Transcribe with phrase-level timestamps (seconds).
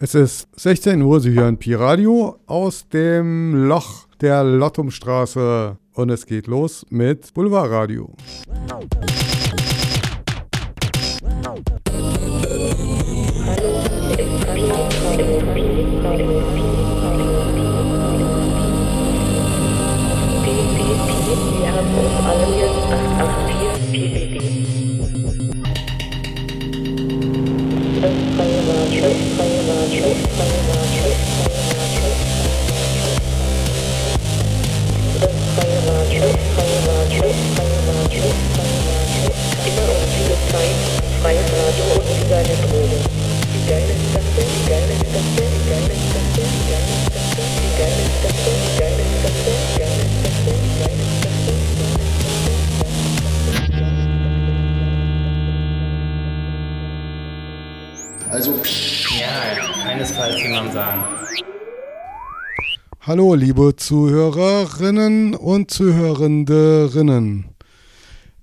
[0.00, 6.24] Es ist 16 Uhr, Sie hören Pi Radio aus dem Loch der Lottumstraße und es
[6.24, 8.14] geht los mit Boulevard Radio.
[23.90, 24.77] Wir
[41.22, 43.02] Freie Radio und illegale Drogen.
[43.54, 46.07] Die geile Sache, die geile Sache, die geile Sache.
[59.98, 61.02] Keinesfalls jemand sagen.
[63.00, 67.46] Hallo, liebe Zuhörerinnen und Zuhörenderinnen.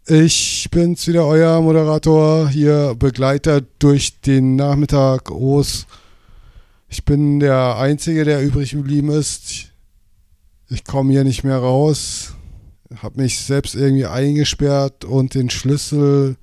[0.06, 5.32] Ich bin's wieder, euer Moderator, hier Begleiter durch den Nachmittag.
[5.32, 5.88] Os.
[6.90, 9.72] Ich bin der Einzige, der übrig geblieben ist.
[10.70, 12.34] Ich komme hier nicht mehr raus.
[13.02, 16.36] Hab mich selbst irgendwie eingesperrt und den Schlüssel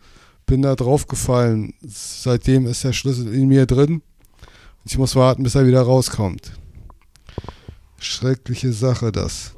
[0.47, 1.75] bin da drauf gefallen.
[1.87, 4.01] Seitdem ist der Schlüssel in mir drin.
[4.85, 6.53] Ich muss warten, bis er wieder rauskommt.
[7.99, 9.55] Schreckliche Sache, das.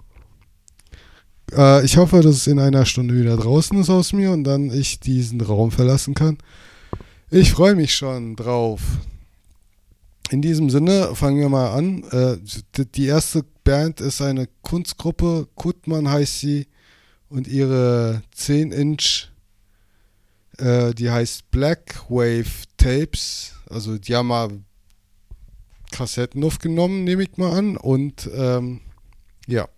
[1.53, 4.71] Äh, ich hoffe, dass es in einer Stunde wieder draußen ist aus mir und dann
[4.71, 6.39] ich diesen Raum verlassen kann.
[7.31, 8.81] Ich freue mich schon drauf.
[10.31, 12.05] In diesem Sinne fangen wir mal an.
[12.11, 16.67] Äh, die erste Band ist eine Kunstgruppe, Kutman heißt sie,
[17.29, 19.29] und ihre 10-Inch,
[20.59, 23.53] äh, die heißt Black Wave Tapes.
[23.69, 24.51] Also die haben mal
[25.95, 27.77] Kassetten aufgenommen, nehme ich mal an.
[27.77, 28.81] Und ähm,
[29.47, 29.69] ja,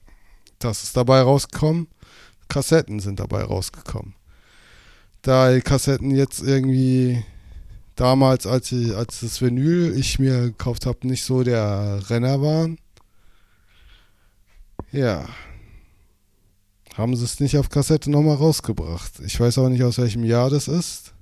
[0.59, 1.89] das ist dabei rausgekommen.
[2.49, 4.15] Kassetten sind dabei rausgekommen.
[5.21, 7.23] Da die Kassetten jetzt irgendwie
[7.97, 12.79] damals, als, ich, als das Vinyl ich mir gekauft habe, nicht so der Renner waren.
[14.93, 15.29] Ja.
[16.95, 19.21] Haben sie es nicht auf Kassette nochmal rausgebracht.
[19.21, 21.13] Ich weiß auch nicht, aus welchem Jahr das ist.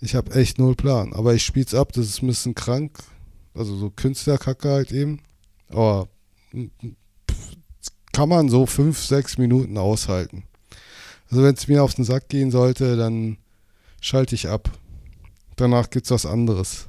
[0.00, 1.12] Ich habe echt null Plan.
[1.12, 2.92] Aber ich spiel's ab, das ist ein bisschen krank.
[3.54, 5.20] Also so Künstlerkacke halt eben.
[5.68, 6.08] Aber
[6.52, 6.66] mm,
[8.12, 10.44] kann man so fünf, sechs Minuten aushalten.
[11.30, 13.38] Also wenn es mir auf den Sack gehen sollte, dann
[14.00, 14.70] schalte ich ab.
[15.56, 16.88] Danach gibt's was anderes.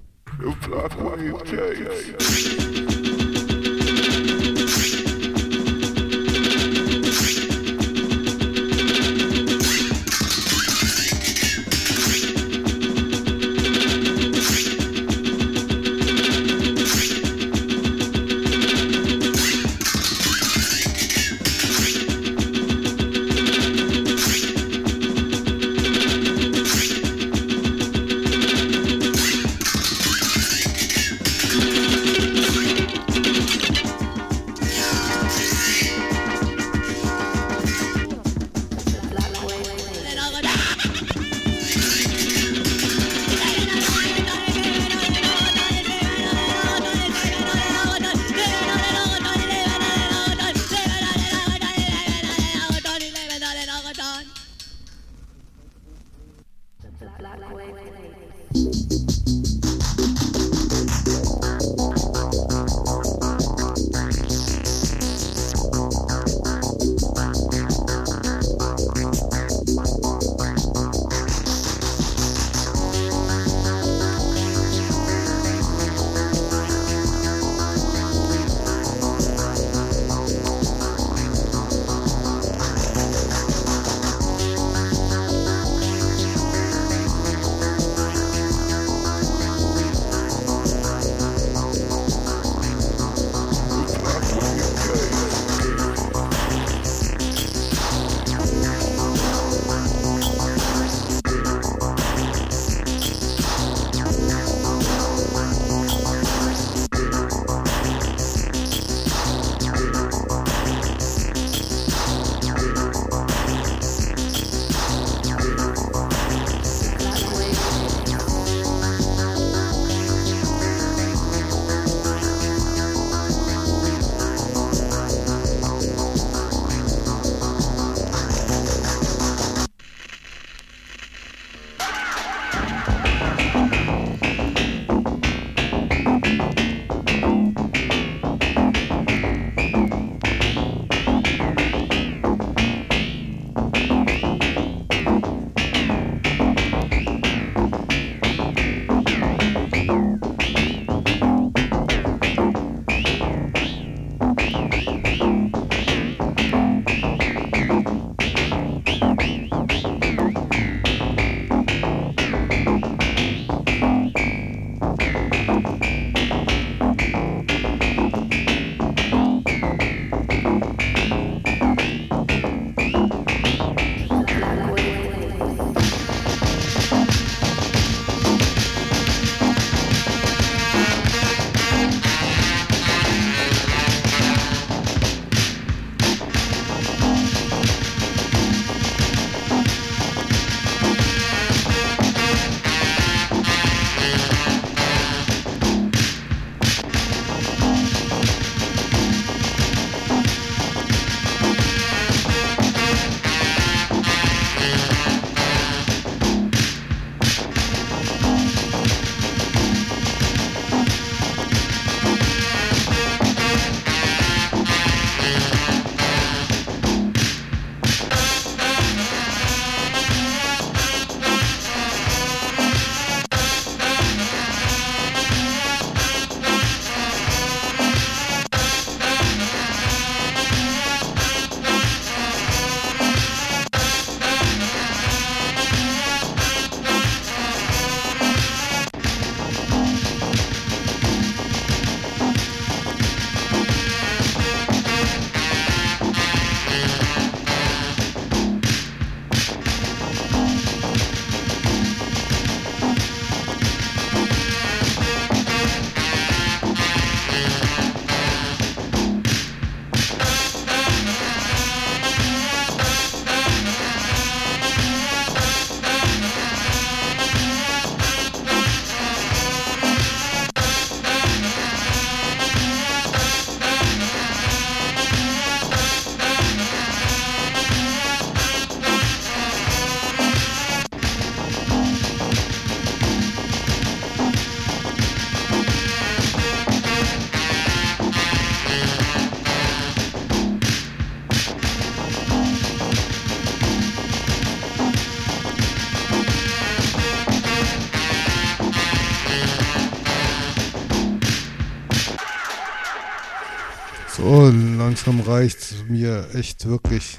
[304.85, 307.17] Langsam reicht mir echt wirklich.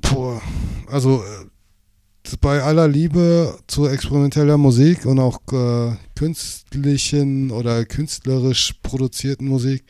[0.00, 0.42] Boah,
[0.88, 9.46] also äh, bei aller Liebe zu experimenteller Musik und auch äh, künstlichen oder künstlerisch produzierten
[9.46, 9.84] Musik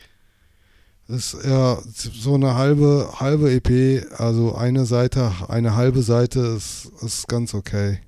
[1.07, 7.27] ist ja so eine halbe halbe EP, also eine Seite, eine halbe Seite ist, ist
[7.27, 8.01] ganz okay.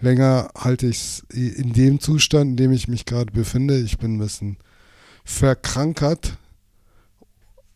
[0.00, 3.78] Länger halte ich es in dem Zustand, in dem ich mich gerade befinde.
[3.78, 4.56] Ich bin ein bisschen
[5.22, 6.38] verkrankert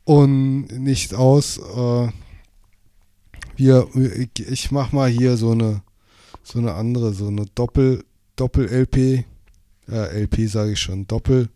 [0.05, 1.59] und nicht aus.
[1.59, 2.09] Äh,
[3.57, 3.89] wir,
[4.37, 5.83] ich mach mal hier so eine
[6.45, 8.05] so eine andere, so eine Doppel
[8.37, 9.25] Doppel LP,
[9.89, 11.49] äh, LP sage ich schon, Doppel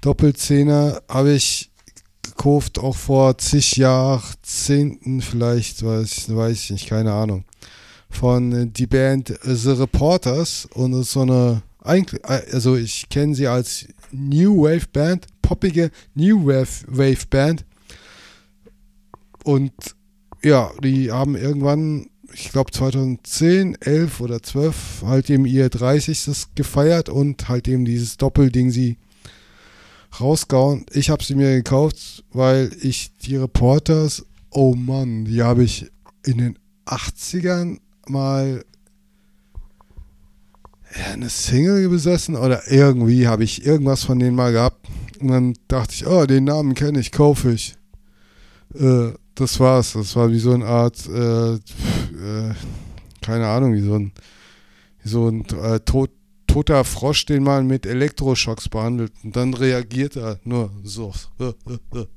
[0.00, 1.70] Doppelzehner habe ich
[2.22, 7.44] gekauft, auch vor zig Jahrzehnten vielleicht, weiß, weiß ich nicht, keine Ahnung.
[8.10, 13.86] Von äh, die Band The Reporters und so eine, eigentlich, also ich kenne sie als
[14.12, 17.64] New Wave Band, poppige New Wave, Wave Band.
[19.44, 19.72] Und
[20.42, 26.54] ja, die haben irgendwann, ich glaube 2010, 11 oder 12, halt eben ihr 30.
[26.54, 28.98] gefeiert und halt eben dieses Doppelding sie
[30.20, 30.86] rausgehauen.
[30.92, 35.90] Ich habe sie mir gekauft, weil ich die Reporters, oh Mann, die habe ich
[36.24, 38.64] in den 80ern mal
[41.12, 44.86] eine Single besessen oder irgendwie habe ich irgendwas von denen mal gehabt.
[45.20, 47.76] Und dann dachte ich, oh, den Namen kenne ich, kaufe ich.
[48.74, 49.92] Äh, das war's.
[49.94, 52.54] Das war wie so eine Art, äh, äh,
[53.22, 54.12] keine Ahnung, wie so ein,
[55.02, 56.10] wie so ein äh, tot,
[56.46, 59.12] toter Frosch, den man mit Elektroschocks behandelt.
[59.22, 61.12] Und dann reagiert er nur so.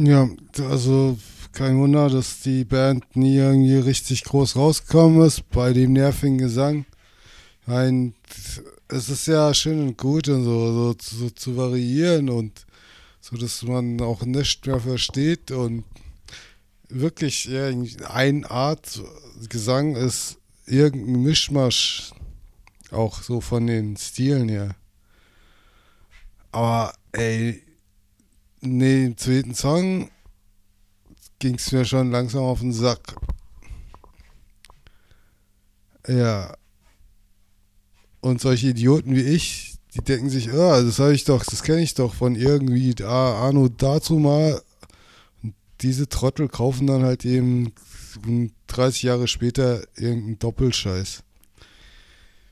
[0.00, 0.28] Ja,
[0.60, 1.18] also
[1.50, 6.86] kein Wunder, dass die Band nie irgendwie richtig groß rausgekommen ist bei dem nervigen Gesang.
[7.66, 8.14] Ein,
[8.86, 12.64] es ist ja schön und gut und so, so, so zu variieren und
[13.20, 15.82] so, dass man auch nichts mehr versteht und
[16.88, 17.66] wirklich ja,
[18.08, 19.02] eine Art
[19.48, 22.12] Gesang ist irgendein Mischmasch,
[22.92, 24.76] auch so von den Stilen her.
[26.52, 27.64] Aber ey,
[28.60, 30.10] nee, im zweiten Song
[31.38, 33.16] ging es mir schon langsam auf den Sack.
[36.06, 36.54] Ja.
[38.20, 41.82] Und solche Idioten wie ich, die denken sich, ah, das habe ich doch, das kenne
[41.82, 44.60] ich doch von irgendwie da, Arno dazu mal.
[45.42, 47.72] Und diese Trottel kaufen dann halt eben
[48.66, 51.22] 30 Jahre später irgendeinen Doppelscheiß.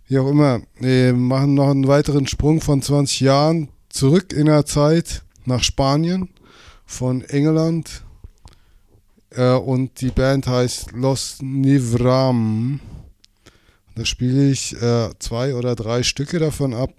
[0.08, 4.64] Wie auch immer, wir machen noch einen weiteren Sprung von 20 Jahren zurück in der
[4.64, 6.28] Zeit nach Spanien
[6.84, 8.02] von England.
[9.30, 12.80] Äh, und die Band heißt Los Nivram.
[13.94, 16.90] Da spiele ich äh, zwei oder drei Stücke davon ab.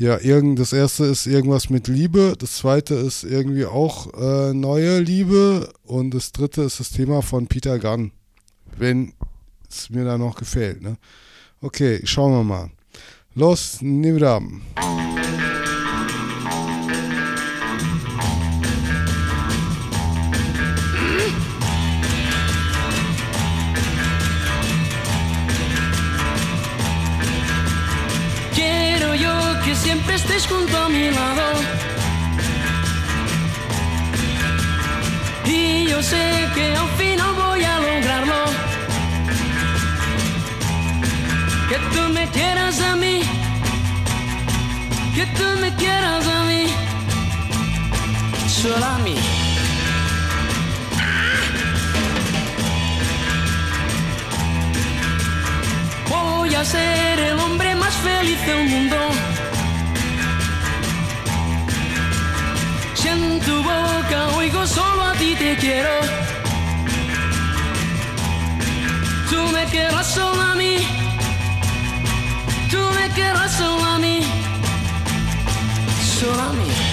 [0.00, 4.98] Ja, irgend, das erste ist irgendwas mit Liebe, das zweite ist irgendwie auch äh, neue
[4.98, 8.10] Liebe und das dritte ist das Thema von Peter Gunn,
[8.78, 9.12] wenn
[9.68, 10.80] es mir da noch gefällt.
[10.80, 10.96] Ne?
[11.60, 12.70] Okay, schauen wir mal.
[13.34, 14.62] Los Nivram.
[29.80, 31.46] siempre estés junto a mi lado.
[35.44, 38.40] Y yo sé que al final voy a lograrlo.
[41.68, 43.22] Que tú me quieras a mí,
[45.14, 46.64] que tú me quieras a mí,
[48.48, 49.16] solo a mí.
[56.08, 59.29] Voy a ser el hombre más feliz del mundo.
[63.44, 65.90] Tu boca oigo solo a ti te quiero.
[69.30, 70.76] Tú me querrás solo a mí.
[72.70, 74.20] Tú me querrás solo a mí.
[76.18, 76.89] Solo a mí.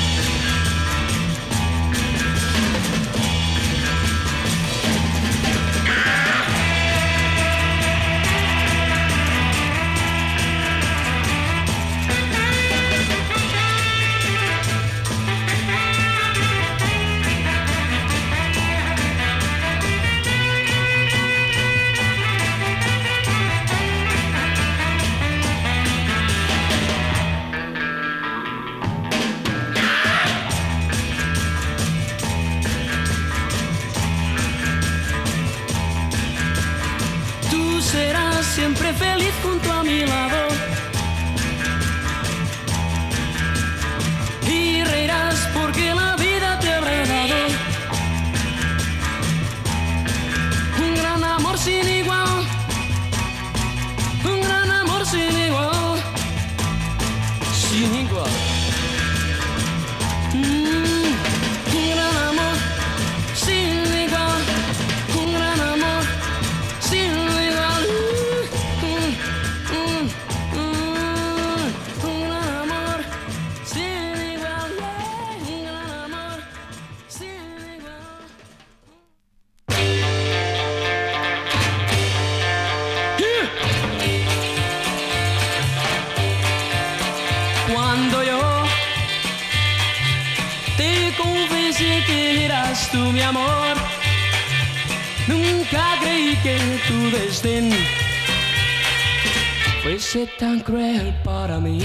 [100.57, 101.79] Tan cruel para mí.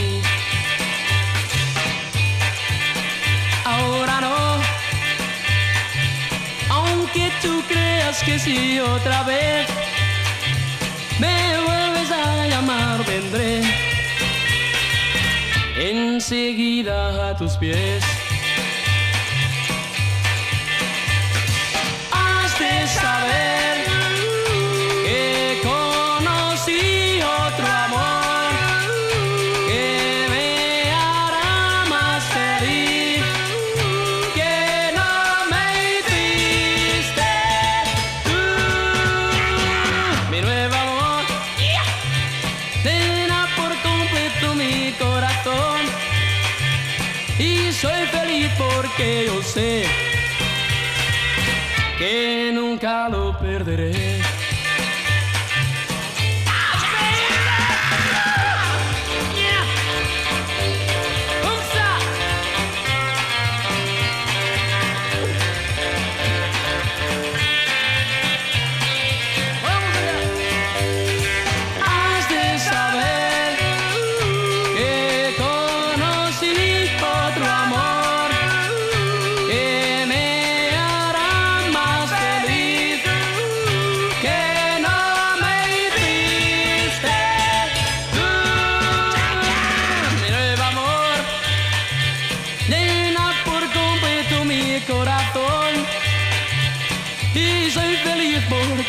[3.65, 4.61] Ahora no,
[6.71, 9.67] aunque tú creas que sí otra vez,
[11.19, 13.63] me vuelves a llamar, vendré
[15.77, 18.22] enseguida a tus pies.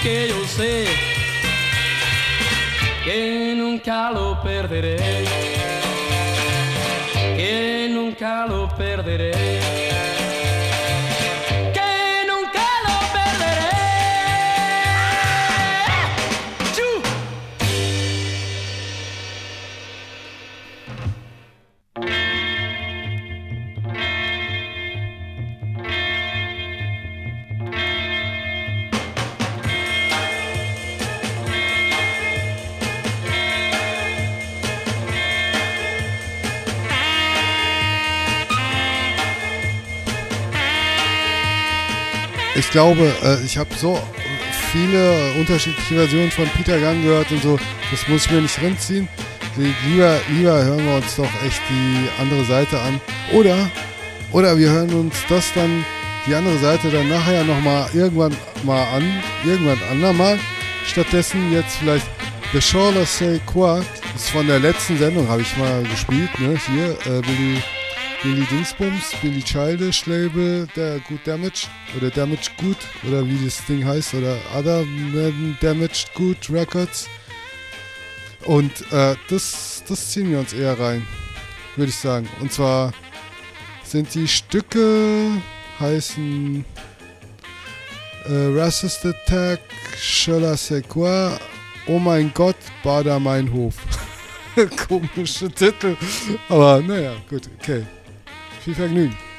[0.04, 0.86] Porque yo sé
[3.06, 4.98] que nunca lo perderé,
[7.38, 9.63] que nunca lo perderé,
[42.74, 44.00] glaube, äh, ich habe so
[44.72, 47.60] viele unterschiedliche Versionen von Peter Gunn gehört und so,
[47.92, 49.08] das muss ich mir nicht reinziehen.
[49.56, 53.00] Lieber, lieber hören wir uns doch echt die andere Seite an.
[53.32, 53.70] Oder,
[54.32, 55.86] oder wir hören uns das dann,
[56.26, 59.04] die andere Seite dann nachher nochmal irgendwann mal an,
[59.46, 60.40] irgendwann andermal.
[60.88, 62.08] Stattdessen jetzt vielleicht
[62.54, 66.60] The Shoulder Say Quad, ist von der letzten Sendung, habe ich mal gespielt, ne?
[66.72, 67.62] Hier, äh, Billy,
[68.24, 73.86] Billy Dingsbums, Billy Childish Label, der Good Damage oder Damaged Good oder wie das Ding
[73.86, 74.86] heißt oder Other
[75.60, 77.10] Damaged Good Records.
[78.46, 81.06] Und äh, das, das ziehen wir uns eher rein,
[81.76, 82.30] würde ich sagen.
[82.40, 82.94] Und zwar
[83.84, 85.42] sind die Stücke
[85.82, 86.64] heißen
[88.24, 89.60] äh, Racist Attack,
[90.00, 91.38] Shola Sequa,
[91.88, 93.76] Oh mein Gott, Bader mein Hof.
[94.88, 95.98] Komische Titel.
[96.48, 97.86] Aber naja, gut, okay.
[98.64, 99.33] Zie je ze nu.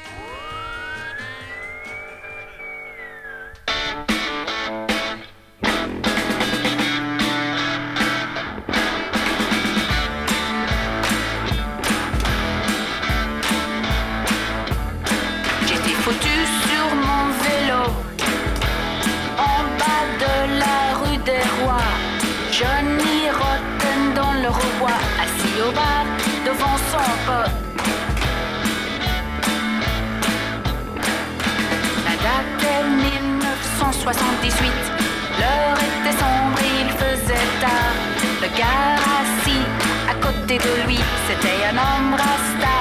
[41.67, 42.75] Un homme rasta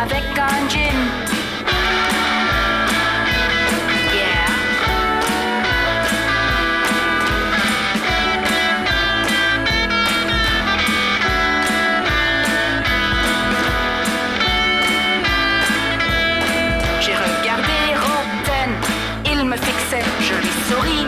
[0.00, 0.98] avec un jean.
[4.14, 4.48] Yeah.
[17.00, 18.70] J'ai regardé Rotten,
[19.26, 21.06] il me fixait, je lui souris,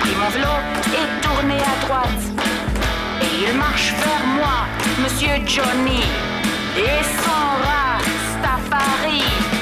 [0.00, 0.54] pris mon vélo
[0.98, 2.24] et tourné à droite.
[3.22, 4.66] Et il marche vers moi,
[5.02, 6.02] Monsieur Johnny,
[6.76, 9.22] et son Rastafari.
[9.22, 9.59] Je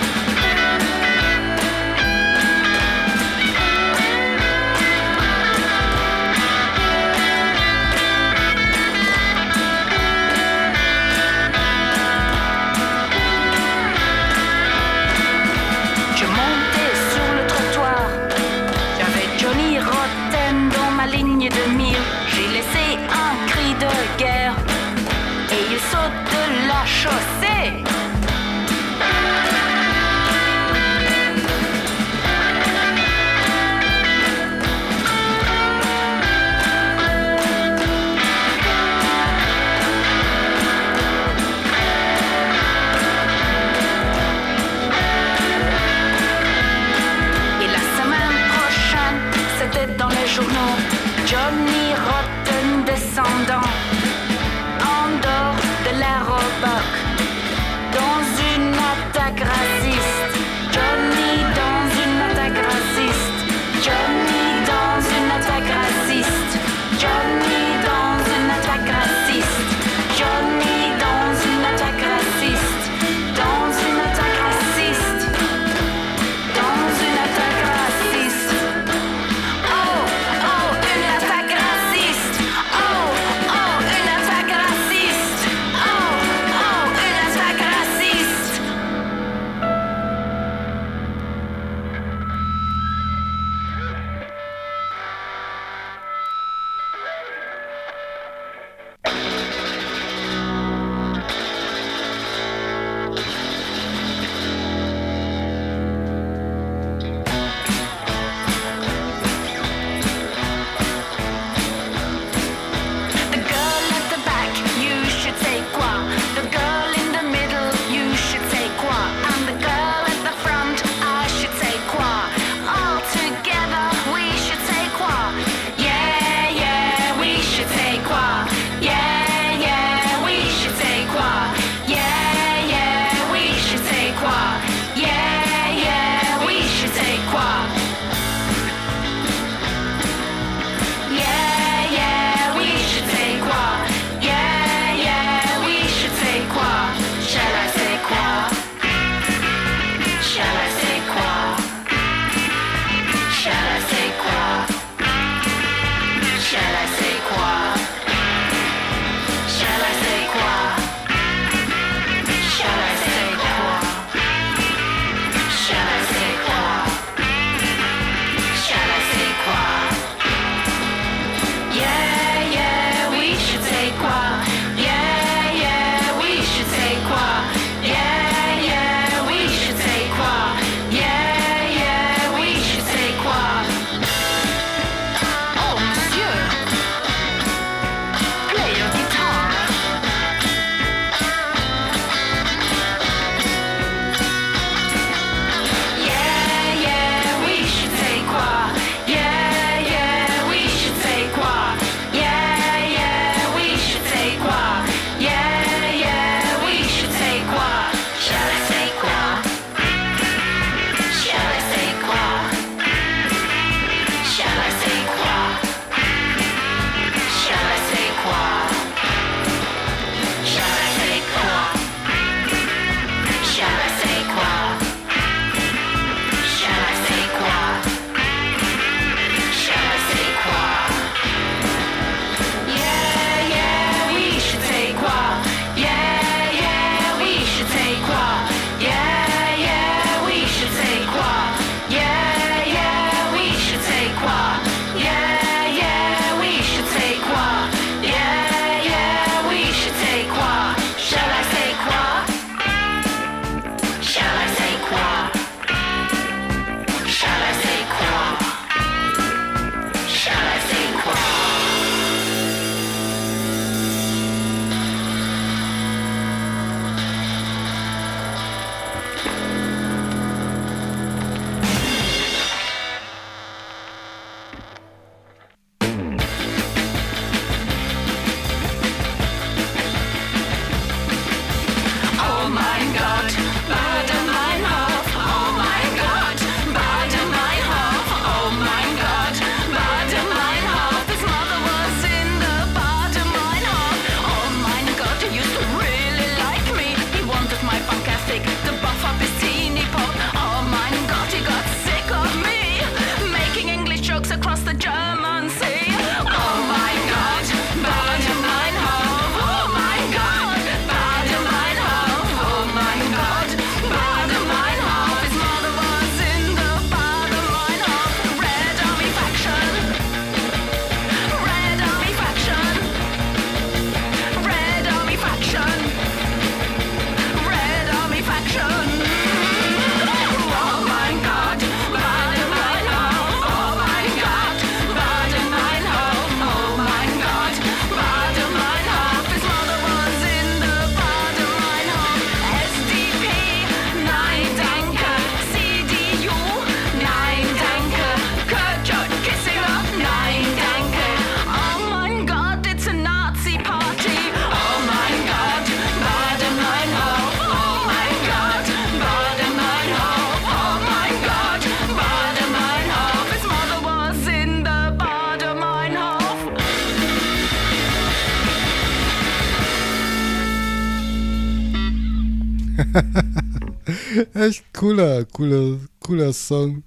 [374.35, 376.83] Echt cooler, cooler, cooler Song.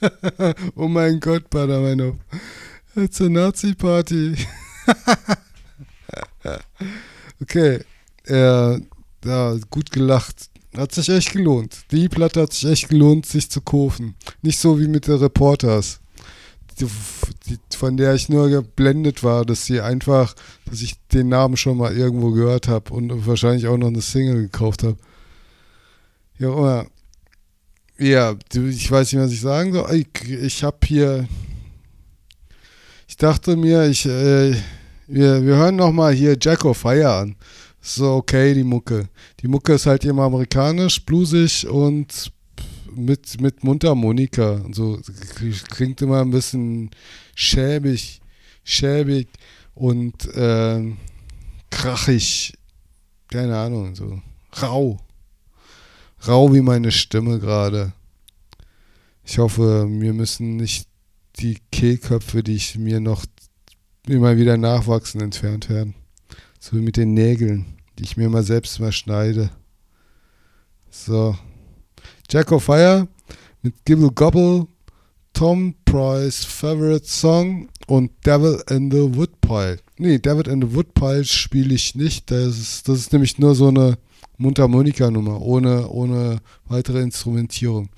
[0.76, 2.16] oh mein Gott, Badamanov.
[3.10, 4.36] Zur Nazi-Party.
[7.40, 7.80] okay.
[8.26, 8.80] Äh,
[9.24, 10.50] ja, gut gelacht.
[10.76, 11.84] Hat sich echt gelohnt.
[11.90, 14.14] Die Platte hat sich echt gelohnt, sich zu kaufen.
[14.42, 16.00] Nicht so wie mit der Reporters.
[16.78, 16.86] Die,
[17.46, 20.34] die, von der ich nur geblendet war, dass sie einfach,
[20.66, 24.42] dass ich den Namen schon mal irgendwo gehört habe und wahrscheinlich auch noch eine Single
[24.42, 24.98] gekauft habe.
[26.38, 26.86] Ja, immer.
[27.98, 29.94] Ja, du, ich weiß nicht, was ich sagen soll.
[29.94, 31.26] Ich, ich habe hier.
[33.08, 34.54] Ich dachte mir, ich, äh,
[35.06, 37.36] wir, wir hören noch mal hier Jack of Fire an.
[37.80, 39.08] So okay, die Mucke.
[39.40, 42.32] Die Mucke ist halt immer amerikanisch, bluesig und
[42.94, 44.52] mit, mit Mundharmonika.
[44.52, 45.00] Und so
[45.70, 46.90] klingt immer ein bisschen
[47.34, 48.20] schäbig,
[48.64, 49.28] schäbig
[49.74, 50.82] und äh,
[51.70, 52.54] krachig.
[53.28, 54.20] Keine Ahnung, so
[54.60, 54.98] rau.
[56.26, 57.92] Rau wie meine Stimme gerade.
[59.24, 60.88] Ich hoffe, mir müssen nicht
[61.38, 63.26] die Kehlköpfe, die ich mir noch
[64.06, 65.94] immer wieder nachwachsen, entfernt werden.
[66.58, 69.50] So wie mit den Nägeln, die ich mir mal selbst mal schneide.
[70.90, 71.36] So.
[72.30, 73.06] Jack of Fire
[73.62, 74.66] mit Gibble Gobble,
[75.32, 79.78] Tom Price Favorite Song und Devil in the Woodpile.
[79.98, 82.30] Nee, Devil in the Woodpile spiele ich nicht.
[82.30, 83.98] Das ist, das ist nämlich nur so eine
[84.38, 87.88] Mundharmonika-Nummer, ohne, ohne weitere Instrumentierung.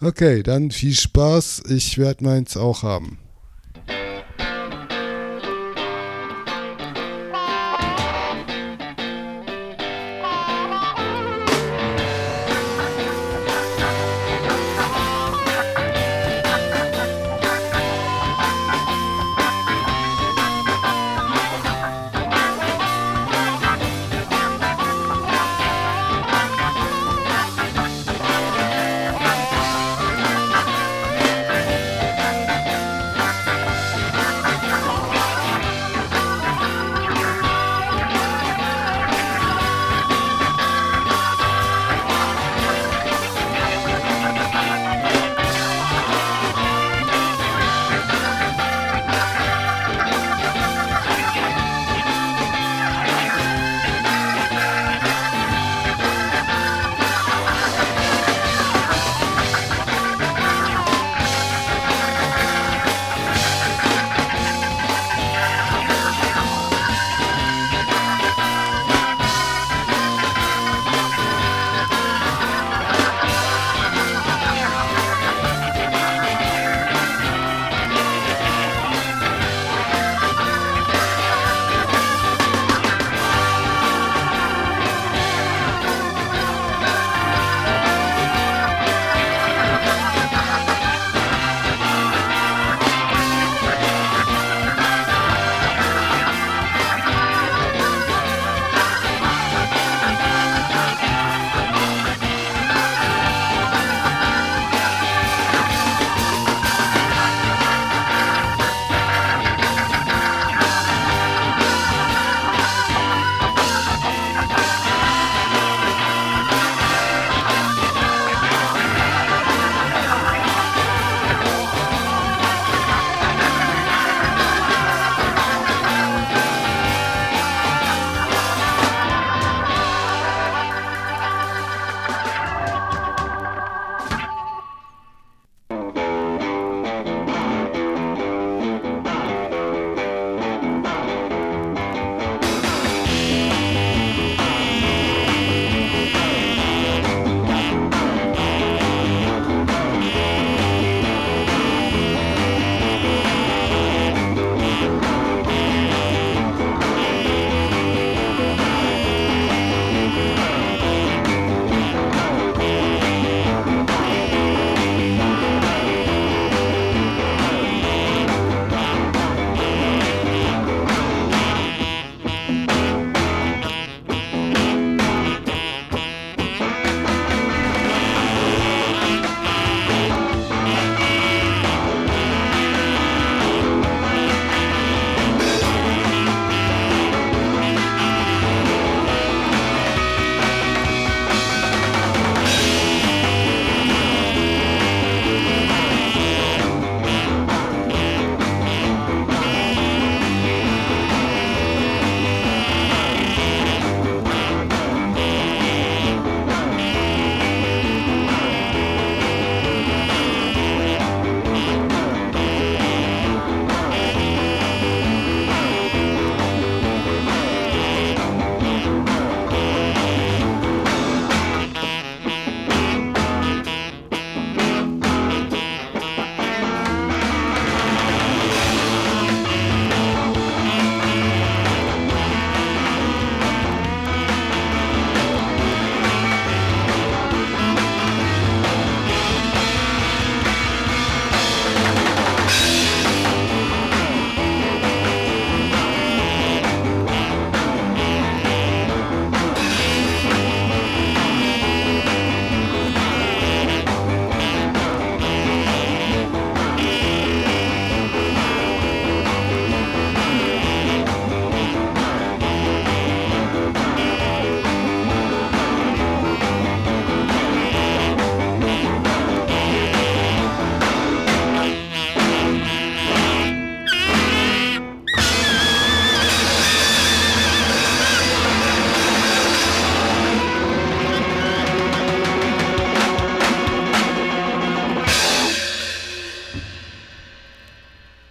[0.00, 1.64] Okay, dann viel Spaß.
[1.68, 3.18] Ich werde meins auch haben.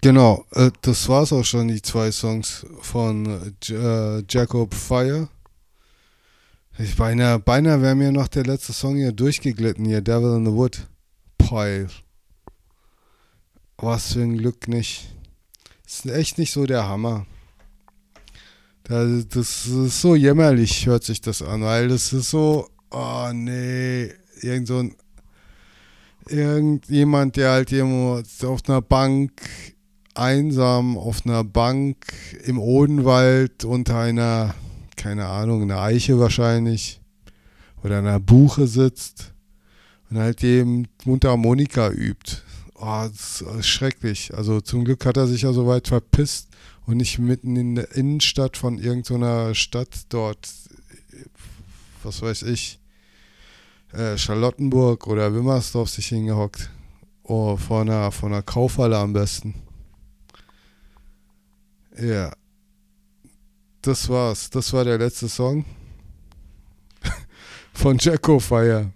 [0.07, 3.25] Genau, äh, das war's auch schon, die zwei Songs von
[3.69, 5.27] äh, Jacob Fire.
[6.79, 10.53] Ich beinahe, beinahe wäre mir noch der letzte Song hier durchgeglitten, hier, Devil in the
[10.53, 10.87] Wood.
[11.37, 11.89] Pile.
[13.75, 15.13] Was für ein Glück nicht.
[15.85, 17.25] Ist echt nicht so der Hammer.
[18.85, 24.13] Da- Das ist so jämmerlich, hört sich das an, weil das ist so, oh nee,
[24.41, 24.95] irgend so ein,
[26.29, 29.33] irgendjemand, der halt irgendwo auf einer Bank,
[30.17, 31.97] einsam auf einer Bank
[32.45, 34.55] im Odenwald unter einer,
[34.95, 36.99] keine Ahnung, einer Eiche wahrscheinlich,
[37.83, 39.33] oder einer Buche sitzt
[40.09, 42.41] und halt eben Mundharmonika übt.
[42.75, 44.33] Oh, das ist schrecklich.
[44.35, 46.49] Also zum Glück hat er sich ja so weit verpisst
[46.85, 50.47] und nicht mitten in der Innenstadt von irgendeiner Stadt dort,
[52.03, 52.79] was weiß ich,
[53.93, 56.69] äh, Charlottenburg oder Wimmersdorf sich hingehockt.
[57.23, 59.55] Oh, vor einer, vor einer Kaufhalle am besten.
[61.99, 62.31] Ja.
[63.81, 64.49] Das war's.
[64.49, 65.65] Das war der letzte Song.
[67.73, 68.91] von Jacko Fire.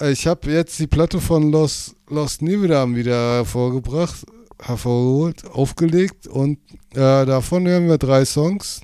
[0.00, 4.24] Ich habe jetzt die Platte von Los, Lost Nivedam wieder hervorgebracht,
[4.58, 6.58] hervorgeholt, aufgelegt und
[6.92, 8.80] äh, davon hören wir drei Songs.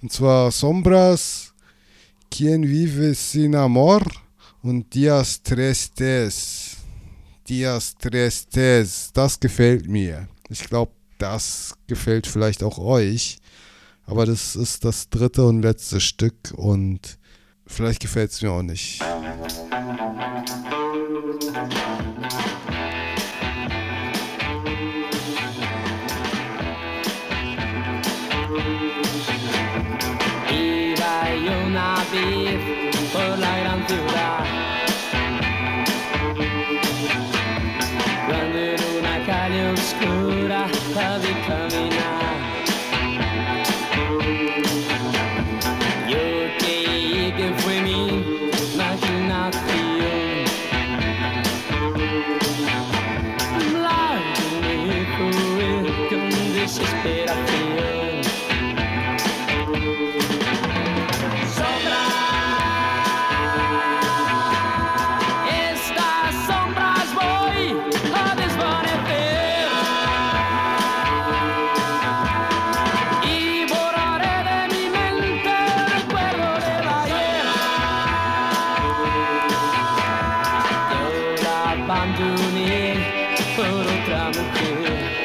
[0.00, 1.52] Und zwar Sombras,
[2.30, 4.02] Quien Vive Sin Amor
[4.62, 6.76] und Dias Trestes.
[7.48, 9.10] Dias Trestes.
[9.12, 10.28] Das gefällt mir.
[10.48, 13.38] Ich glaube, das gefällt vielleicht auch euch.
[14.04, 17.18] Aber das ist das dritte und letzte Stück und
[17.66, 19.02] vielleicht gefällt es mir auch nicht.
[31.46, 31.96] Una
[41.16, 41.55] America.
[82.36, 82.94] Abandoné
[83.56, 85.15] por otra mujer.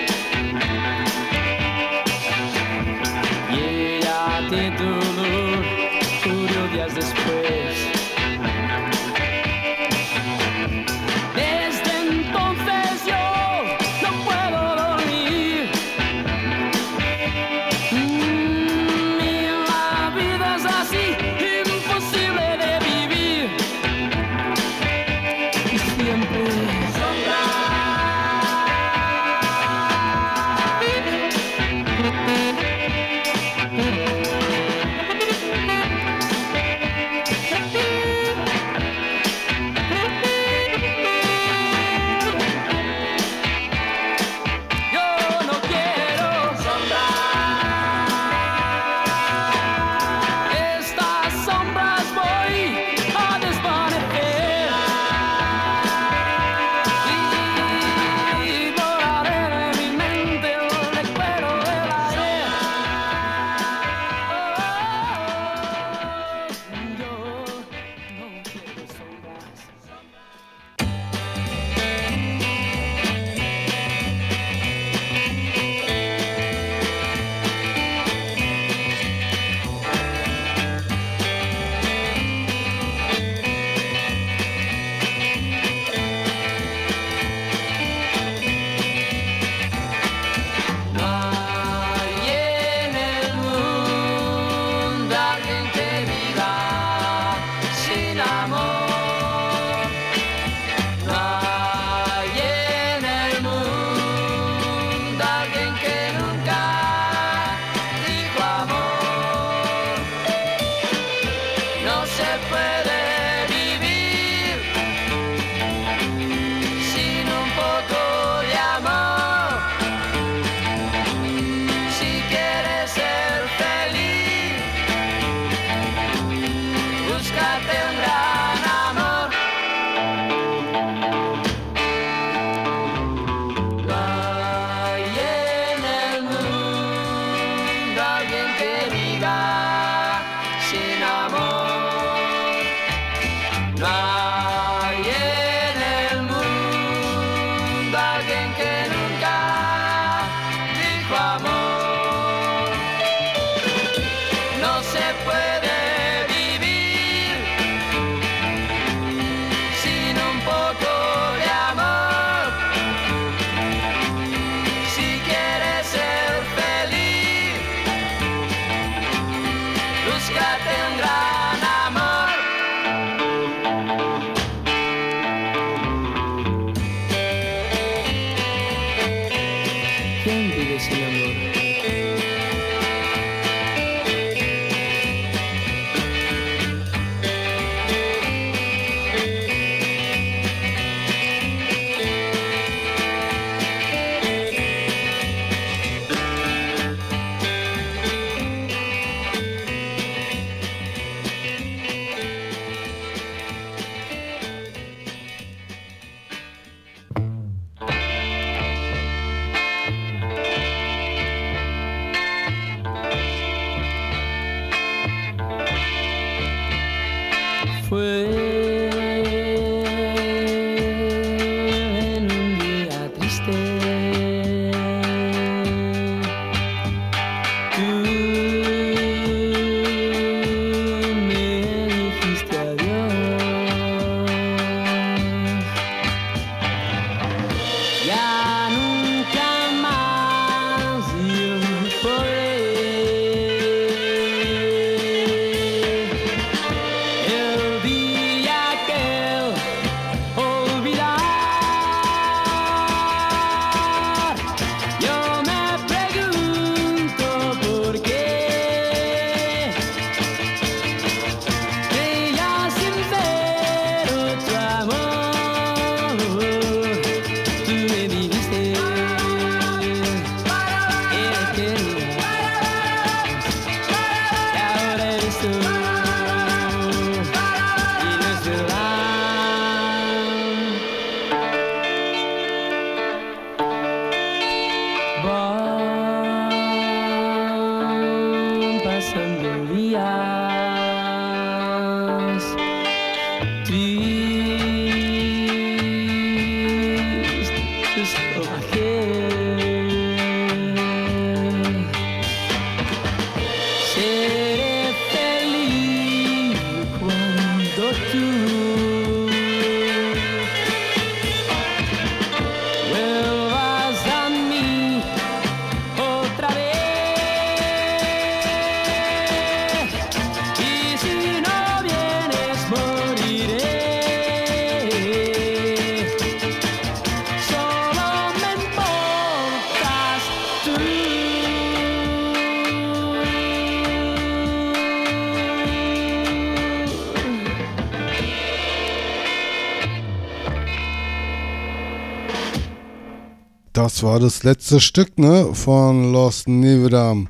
[343.84, 347.30] Das war das letzte Stück, ne, von Lost Nevedam.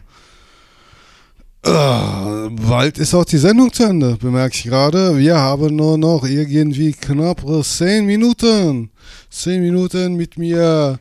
[1.63, 5.17] Ah, bald ist auch die Sendung zu Ende, bemerke ich gerade.
[5.17, 8.91] Wir haben nur noch irgendwie knappe 10 Minuten.
[9.29, 10.99] 10 Minuten mit mir,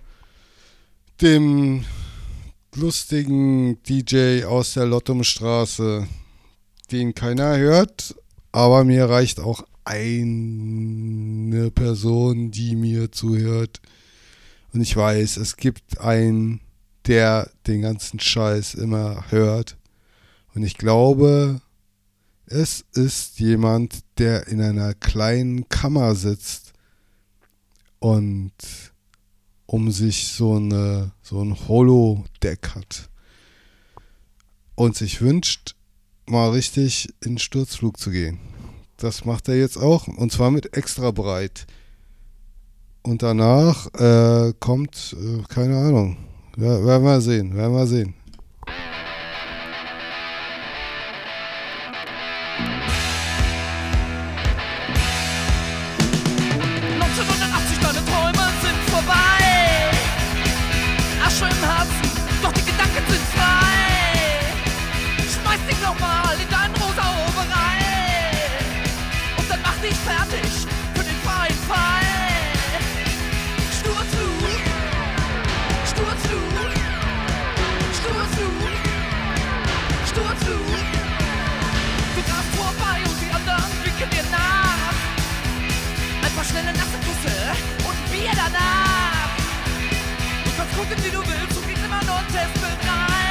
[1.20, 1.84] dem
[2.76, 6.06] lustigen DJ aus der Lottumstraße,
[6.92, 8.14] den keiner hört,
[8.52, 13.80] aber mir reicht auch eine Person, die mir zuhört.
[14.72, 16.60] Und ich weiß, es gibt einen,
[17.06, 19.76] der den ganzen Scheiß immer hört.
[20.54, 21.60] Und ich glaube,
[22.46, 26.72] es ist jemand, der in einer kleinen Kammer sitzt
[28.00, 28.52] und
[29.66, 33.08] um sich so, eine, so ein Holodeck hat.
[34.74, 35.76] Und sich wünscht,
[36.26, 38.40] mal richtig in Sturzflug zu gehen.
[38.96, 40.08] Das macht er jetzt auch.
[40.08, 41.66] Und zwar mit extra breit.
[43.02, 46.16] Und danach äh, kommt, äh, keine Ahnung.
[46.56, 48.14] Ja, werden wir sehen, werden wir sehen.
[90.80, 92.80] Gucken wie du willst, du kriegst immer nur einen Testbereit.
[92.80, 93.29] Wenn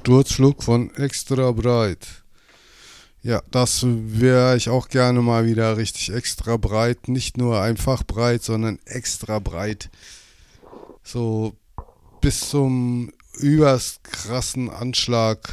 [0.00, 2.06] Sturzschluck von extra breit.
[3.22, 7.08] Ja, das wäre ich auch gerne mal wieder richtig extra breit.
[7.08, 9.90] Nicht nur einfach breit, sondern extra breit.
[11.02, 11.54] So
[12.22, 15.52] bis zum überst krassen Anschlag.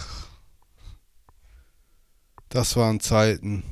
[2.48, 3.64] Das waren Zeiten.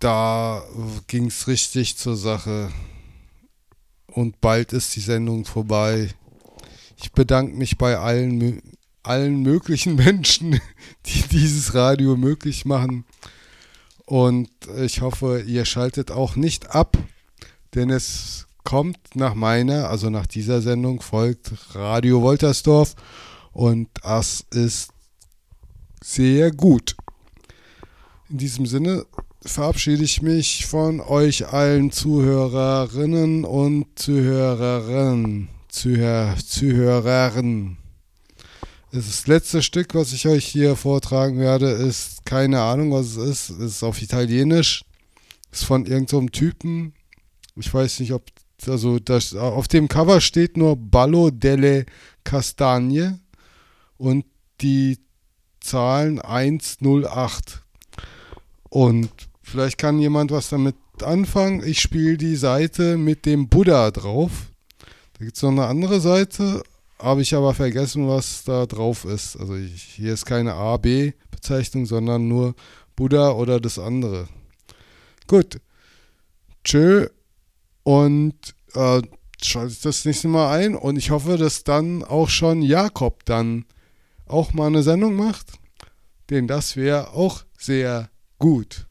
[0.00, 0.64] Da
[1.06, 2.72] ging es richtig zur Sache.
[4.08, 6.10] Und bald ist die Sendung vorbei.
[7.04, 8.62] Ich bedanke mich bei allen,
[9.02, 10.58] allen möglichen Menschen,
[11.04, 13.04] die dieses Radio möglich machen.
[14.06, 14.48] Und
[14.78, 16.96] ich hoffe, ihr schaltet auch nicht ab,
[17.74, 22.94] denn es kommt nach meiner, also nach dieser Sendung, folgt Radio Woltersdorf.
[23.52, 24.88] Und das ist
[26.02, 26.96] sehr gut.
[28.30, 29.04] In diesem Sinne
[29.42, 35.53] verabschiede ich mich von euch allen Zuhörerinnen und Zuhörerinnen.
[35.74, 37.76] Zuhör, Zuhörern.
[38.92, 43.50] Das letzte Stück, was ich euch hier vortragen werde, ist keine Ahnung, was es ist.
[43.50, 44.84] Es ist auf Italienisch.
[45.50, 46.94] Ist von irgendeinem Typen.
[47.56, 48.22] Ich weiß nicht, ob.
[48.68, 51.86] Also, das, auf dem Cover steht nur Ballo delle
[52.22, 53.18] Castagne
[53.98, 54.24] und
[54.60, 55.00] die
[55.60, 57.62] Zahlen 108.
[58.70, 59.10] Und
[59.42, 61.66] vielleicht kann jemand was damit anfangen.
[61.66, 64.53] Ich spiele die Seite mit dem Buddha drauf.
[65.18, 66.62] Da gibt es noch eine andere Seite,
[66.98, 69.36] habe ich aber vergessen, was da drauf ist.
[69.36, 72.54] Also ich, hier ist keine A-B-Bezeichnung, sondern nur
[72.96, 74.28] Buddha oder das andere.
[75.26, 75.60] Gut.
[76.64, 77.08] Tschö.
[77.82, 78.34] Und
[78.74, 79.02] äh,
[79.42, 80.74] schaltet das nächste Mal ein.
[80.74, 83.66] Und ich hoffe, dass dann auch schon Jakob dann
[84.26, 85.52] auch mal eine Sendung macht.
[86.30, 88.08] Denn das wäre auch sehr
[88.38, 88.86] gut.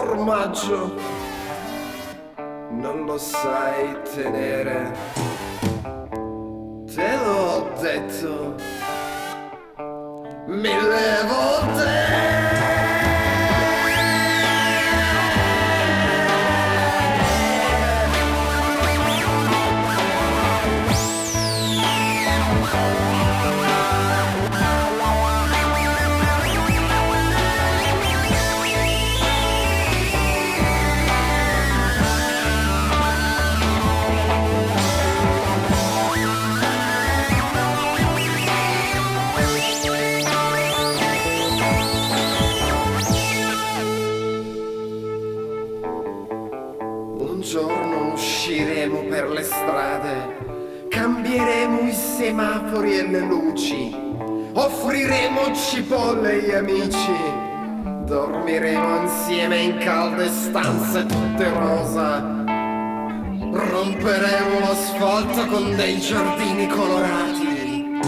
[0.00, 0.94] Formaggio
[2.70, 4.96] non lo sai tenere.
[6.86, 8.54] Te l'ho detto
[10.46, 11.29] mille volte.
[52.30, 53.92] Semafori e le luci,
[54.52, 57.16] offriremo cipolle agli amici,
[58.04, 62.20] dormiremo insieme in calde stanze tutte rosa,
[63.50, 67.98] romperemo l'asfalto con dei giardini colorati,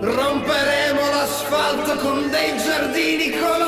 [0.00, 3.67] romperemo l'asfalto con dei giardini colorati.